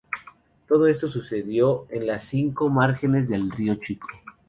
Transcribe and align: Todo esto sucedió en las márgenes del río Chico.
Todo 0.65 0.87
esto 0.87 1.07
sucedió 1.07 1.85
en 1.91 2.07
las 2.07 2.31
márgenes 2.73 3.29
del 3.29 3.51
río 3.51 3.75
Chico. 3.75 4.07